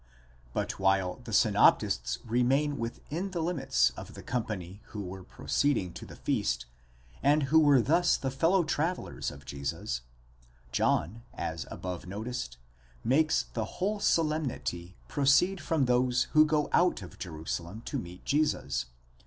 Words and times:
But 0.51 0.79
while 0.79 1.17
the 1.23 1.31
synoptists 1.31 2.17
remain 2.25 2.79
within 2.79 3.29
the 3.29 3.39
limits 3.39 3.91
of 3.91 4.15
the 4.15 4.23
company 4.23 4.81
who 4.85 5.03
were 5.03 5.23
proceeding 5.23 5.93
to 5.93 6.07
the 6.07 6.15
feast, 6.15 6.65
and 7.21 7.43
who 7.53 7.59
were 7.59 7.83
thus 7.83 8.17
the 8.17 8.31
fellow 8.31 8.63
travellers 8.63 9.29
of 9.29 9.45
Jesus, 9.45 10.01
John, 10.71 11.21
as 11.35 11.67
above 11.69 12.07
noticed, 12.07 12.57
makes 13.03 13.43
the 13.53 13.65
whole 13.77 13.99
solemnity 13.99 14.97
pro 15.07 15.23
ceed 15.25 15.59
from 15.59 15.85
those 15.85 16.23
who 16.31 16.47
go 16.47 16.67
out 16.73 17.03
of 17.03 17.19
Jerusalem 17.19 17.81
to 17.85 17.99
meet 17.99 18.25
Jesus 18.25 18.85
(v. 18.85 18.89